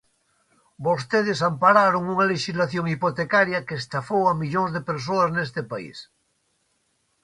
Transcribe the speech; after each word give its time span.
Vostedes 0.87 1.39
ampararon 1.49 2.03
unha 2.13 2.29
lexislación 2.33 2.85
hipotecaria 2.93 3.65
que 3.67 3.79
estafou 3.81 4.23
a 4.27 4.33
millóns 4.41 4.71
de 4.75 4.81
persoas 4.89 5.29
neste 5.37 5.61
país. 5.71 5.97